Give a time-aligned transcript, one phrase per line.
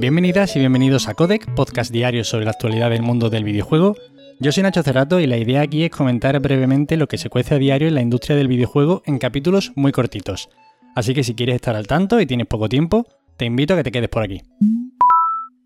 [0.00, 3.96] Bienvenidas y bienvenidos a Codec, podcast diario sobre la actualidad del mundo del videojuego.
[4.38, 7.54] Yo soy Nacho Cerrato y la idea aquí es comentar brevemente lo que se cuece
[7.54, 10.48] a diario en la industria del videojuego en capítulos muy cortitos.
[10.96, 13.82] Así que si quieres estar al tanto y tienes poco tiempo, te invito a que
[13.82, 14.40] te quedes por aquí.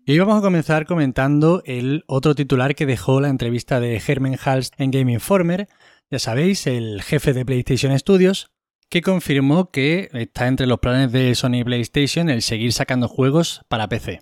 [0.05, 4.37] Y hoy vamos a comenzar comentando el otro titular que dejó la entrevista de Herman
[4.43, 5.69] Hals en Game Informer,
[6.11, 8.51] ya sabéis, el jefe de PlayStation Studios,
[8.89, 13.87] que confirmó que está entre los planes de Sony PlayStation el seguir sacando juegos para
[13.87, 14.21] PC.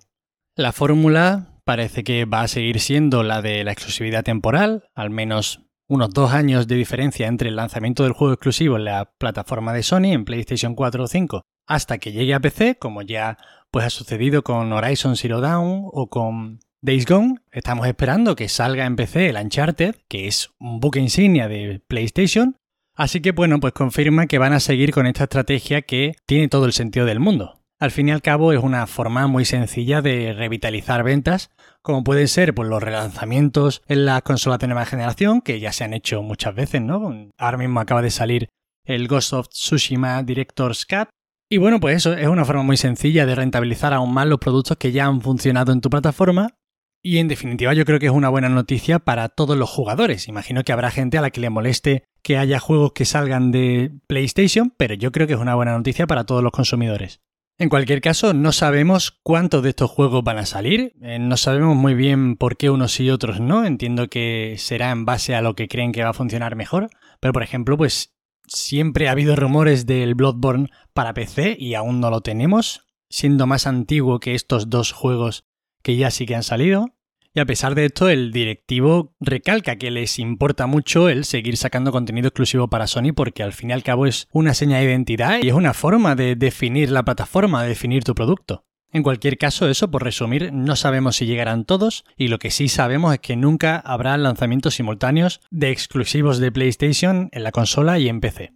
[0.55, 5.61] La fórmula parece que va a seguir siendo la de la exclusividad temporal, al menos
[5.87, 9.83] unos dos años de diferencia entre el lanzamiento del juego exclusivo en la plataforma de
[9.83, 13.37] Sony en PlayStation 4 o 5 hasta que llegue a PC, como ya
[13.71, 17.35] pues ha sucedido con Horizon Zero Dawn o con Days Gone.
[17.51, 22.57] Estamos esperando que salga en PC el Uncharted, que es un buque insignia de PlayStation.
[22.95, 26.65] Así que bueno, pues confirma que van a seguir con esta estrategia que tiene todo
[26.65, 27.59] el sentido del mundo.
[27.79, 31.49] Al fin y al cabo es una forma muy sencilla de revitalizar ventas,
[31.81, 35.83] como pueden ser pues, los relanzamientos en las consolas de nueva generación, que ya se
[35.83, 37.29] han hecho muchas veces, ¿no?
[37.37, 38.49] Ahora mismo acaba de salir
[38.85, 41.09] el Ghost of Tsushima Director's Cut,
[41.53, 44.75] y bueno, pues eso es una forma muy sencilla de rentabilizar aún más los productos
[44.77, 46.55] que ya han funcionado en tu plataforma.
[47.03, 50.27] Y en definitiva yo creo que es una buena noticia para todos los jugadores.
[50.27, 53.91] Imagino que habrá gente a la que le moleste que haya juegos que salgan de
[54.07, 57.21] PlayStation, pero yo creo que es una buena noticia para todos los consumidores.
[57.59, 61.75] En cualquier caso, no sabemos cuántos de estos juegos van a salir, eh, no sabemos
[61.75, 65.53] muy bien por qué unos y otros no, entiendo que será en base a lo
[65.53, 68.13] que creen que va a funcionar mejor, pero por ejemplo, pues
[68.47, 73.67] Siempre ha habido rumores del Bloodborne para PC y aún no lo tenemos, siendo más
[73.67, 75.45] antiguo que estos dos juegos
[75.83, 76.89] que ya sí que han salido.
[77.35, 81.91] Y a pesar de esto, el directivo recalca que les importa mucho el seguir sacando
[81.91, 85.39] contenido exclusivo para Sony porque al fin y al cabo es una seña de identidad
[85.41, 88.65] y es una forma de definir la plataforma, de definir tu producto.
[88.91, 92.67] En cualquier caso, eso por resumir, no sabemos si llegarán todos y lo que sí
[92.69, 98.07] sabemos es que nunca habrá lanzamientos simultáneos de exclusivos de PlayStation en la consola y
[98.07, 98.51] en PC.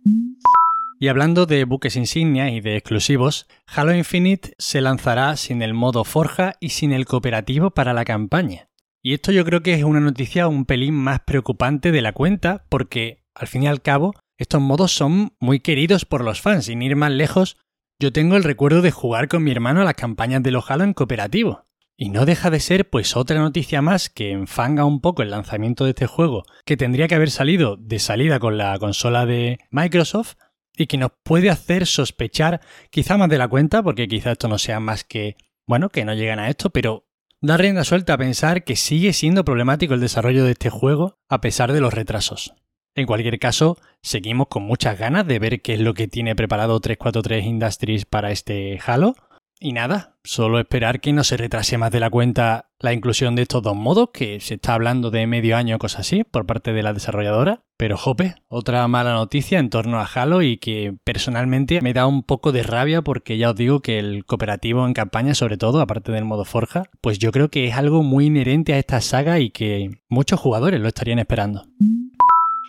[1.00, 6.04] Y hablando de buques insignia y de exclusivos, Halo Infinite se lanzará sin el modo
[6.04, 8.70] Forja y sin el cooperativo para la campaña.
[9.04, 12.66] Y esto yo creo que es una noticia un pelín más preocupante de la cuenta
[12.68, 16.82] porque, al fin y al cabo, estos modos son muy queridos por los fans, sin
[16.82, 17.58] ir más lejos,
[18.00, 20.84] yo tengo el recuerdo de jugar con mi hermano a las campañas de los Halo
[20.84, 21.66] en cooperativo.
[21.96, 25.84] Y no deja de ser pues otra noticia más que enfanga un poco el lanzamiento
[25.84, 30.36] de este juego, que tendría que haber salido de salida con la consola de Microsoft
[30.78, 34.58] y que nos puede hacer sospechar quizá más de la cuenta, porque quizá esto no
[34.58, 37.08] sea más que, bueno, que no llegan a esto, pero
[37.42, 41.42] da rienda suelta a pensar que sigue siendo problemático el desarrollo de este juego a
[41.42, 42.54] pesar de los retrasos.
[42.96, 46.80] En cualquier caso, seguimos con muchas ganas de ver qué es lo que tiene preparado
[46.80, 49.16] 343 Industries para este Halo.
[49.60, 53.42] Y nada, solo esperar que no se retrase más de la cuenta la inclusión de
[53.42, 56.74] estos dos modos, que se está hablando de medio año o cosas así por parte
[56.74, 57.64] de la desarrolladora.
[57.76, 62.22] Pero jope, otra mala noticia en torno a Halo y que personalmente me da un
[62.22, 66.12] poco de rabia porque ya os digo que el cooperativo en campaña, sobre todo, aparte
[66.12, 69.50] del modo Forja, pues yo creo que es algo muy inherente a esta saga y
[69.50, 71.66] que muchos jugadores lo estarían esperando.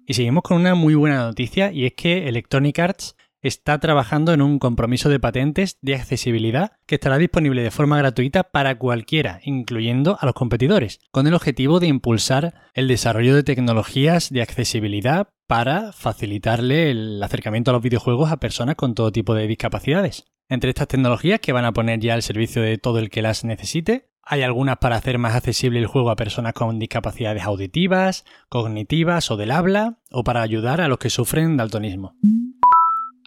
[0.06, 4.43] Y seguimos con una muy buena noticia y es que Electronic Arts está trabajando en
[4.43, 10.19] un compromiso de patentes de accesibilidad que estará disponible de forma gratuita para cualquiera, incluyendo
[10.21, 15.93] a los competidores, con el objetivo de impulsar el desarrollo de tecnologías de accesibilidad para
[15.93, 20.26] facilitarle el acercamiento a los videojuegos a personas con todo tipo de discapacidades.
[20.49, 23.44] Entre estas tecnologías que van a poner ya al servicio de todo el que las
[23.44, 29.31] necesite, hay algunas para hacer más accesible el juego a personas con discapacidades auditivas, cognitivas
[29.31, 32.15] o del habla, o para ayudar a los que sufren daltonismo.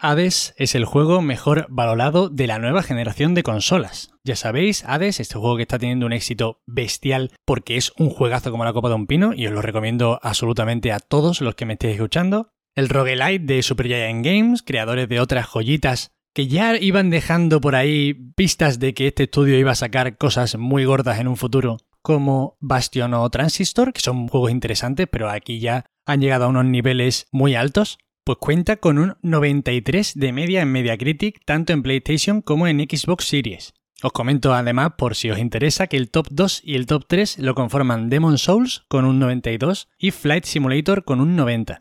[0.04, 4.10] Hades es el juego mejor valorado de la nueva generación de consolas.
[4.24, 8.50] Ya sabéis, Hades, este juego que está teniendo un éxito bestial porque es un juegazo
[8.50, 11.68] como la copa de un pino y os lo recomiendo absolutamente a todos los que
[11.68, 12.50] me estéis escuchando.
[12.74, 17.76] El roguelite de Super Giant Games, creadores de otras joyitas que ya iban dejando por
[17.76, 21.78] ahí pistas de que este estudio iba a sacar cosas muy gordas en un futuro,
[22.02, 26.66] como Bastion o Transistor, que son juegos interesantes, pero aquí ya han llegado a unos
[26.66, 32.42] niveles muy altos, pues cuenta con un 93 de media en Metacritic, tanto en PlayStation
[32.42, 33.74] como en Xbox Series.
[34.04, 37.40] Os comento además, por si os interesa, que el top 2 y el top 3
[37.40, 41.78] lo conforman Demon Souls con un 92 y Flight Simulator con un 90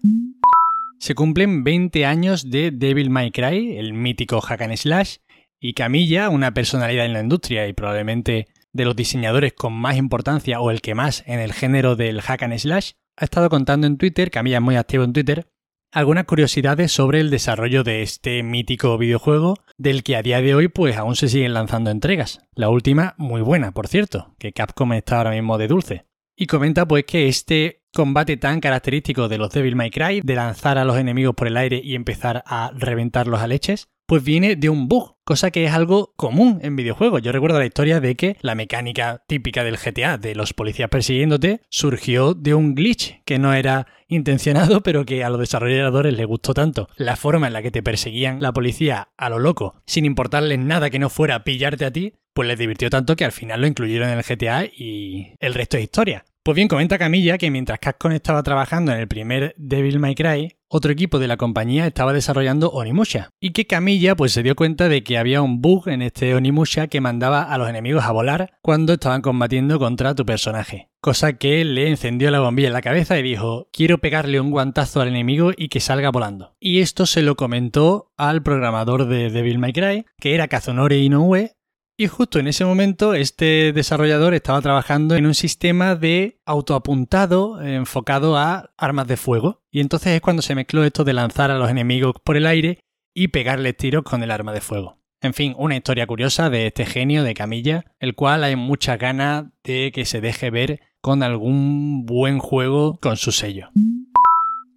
[1.01, 5.17] se cumplen 20 años de Devil May Cry, el mítico hack and slash,
[5.59, 10.61] y Camilla, una personalidad en la industria y probablemente de los diseñadores con más importancia
[10.61, 13.97] o el que más en el género del hack and slash, ha estado contando en
[13.97, 15.49] Twitter, Camilla es muy activo en Twitter,
[15.93, 20.69] algunas curiosidades sobre el desarrollo de este mítico videojuego del que a día de hoy
[20.69, 22.41] pues aún se siguen lanzando entregas.
[22.55, 26.07] La última muy buena, por cierto, que Capcom está ahora mismo de dulce.
[26.37, 30.79] Y comenta pues que este combate tan característico de los Devil May Cry, de lanzar
[30.79, 34.69] a los enemigos por el aire y empezar a reventarlos a leches, pues viene de
[34.69, 37.23] un bug, cosa que es algo común en videojuegos.
[37.23, 41.61] Yo recuerdo la historia de que la mecánica típica del GTA, de los policías persiguiéndote,
[41.69, 46.55] surgió de un glitch que no era intencionado, pero que a los desarrolladores les gustó
[46.55, 46.89] tanto.
[46.97, 50.91] La forma en la que te perseguían la policía a lo loco, sin importarles nada
[50.91, 54.09] que no fuera pillarte a ti, pues les divirtió tanto que al final lo incluyeron
[54.09, 56.25] en el GTA y el resto es historia.
[56.43, 60.57] Pues bien, comenta Camilla que mientras Capcom estaba trabajando en el primer Devil May Cry,
[60.73, 64.89] otro equipo de la compañía estaba desarrollando Onimusha, y que Camilla pues se dio cuenta
[64.89, 68.53] de que había un bug en este Onimusha que mandaba a los enemigos a volar
[68.63, 70.89] cuando estaban combatiendo contra tu personaje.
[71.01, 75.01] Cosa que le encendió la bombilla en la cabeza y dijo, quiero pegarle un guantazo
[75.01, 76.55] al enemigo y que salga volando.
[76.61, 81.53] Y esto se lo comentó al programador de Devil May Cry, que era Kazunori Inoue,
[82.01, 88.39] y justo en ese momento este desarrollador estaba trabajando en un sistema de autoapuntado enfocado
[88.39, 89.61] a armas de fuego.
[89.71, 92.79] Y entonces es cuando se mezcló esto de lanzar a los enemigos por el aire
[93.13, 94.97] y pegarles tiros con el arma de fuego.
[95.21, 99.49] En fin, una historia curiosa de este genio de Camilla, el cual hay muchas ganas
[99.63, 103.69] de que se deje ver con algún buen juego con su sello.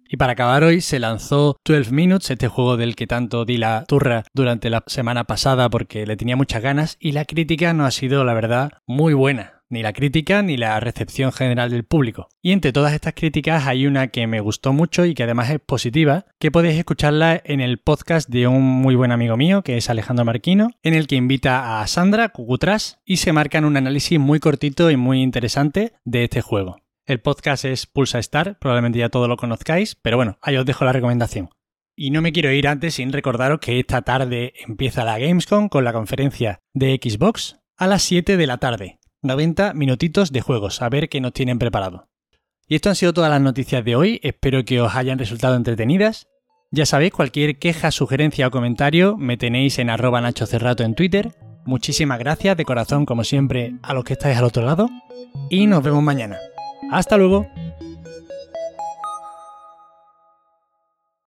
[0.08, 3.84] Y para acabar hoy se lanzó 12 Minutes, este juego del que tanto di la
[3.86, 7.90] turra durante la semana pasada porque le tenía muchas ganas y la crítica no ha
[7.90, 9.54] sido, la verdad, muy buena.
[9.70, 12.28] Ni la crítica ni la recepción general del público.
[12.42, 15.58] Y entre todas estas críticas hay una que me gustó mucho y que además es
[15.58, 19.88] positiva, que podéis escucharla en el podcast de un muy buen amigo mío, que es
[19.90, 24.38] Alejandro Marquino, en el que invita a Sandra Cucutras y se marcan un análisis muy
[24.38, 26.83] cortito y muy interesante de este juego.
[27.06, 30.86] El podcast es Pulsa Star, probablemente ya todos lo conozcáis, pero bueno, ahí os dejo
[30.86, 31.50] la recomendación.
[31.94, 35.84] Y no me quiero ir antes sin recordaros que esta tarde empieza la Gamescom con
[35.84, 39.00] la conferencia de Xbox a las 7 de la tarde.
[39.20, 42.08] 90 minutitos de juegos, a ver qué nos tienen preparado.
[42.66, 46.26] Y esto han sido todas las noticias de hoy, espero que os hayan resultado entretenidas.
[46.70, 51.34] Ya sabéis, cualquier queja, sugerencia o comentario me tenéis en arroba Nacho Cerrato en Twitter.
[51.66, 54.88] Muchísimas gracias de corazón como siempre a los que estáis al otro lado
[55.50, 56.38] y nos vemos mañana.
[56.90, 57.46] Hasta luego.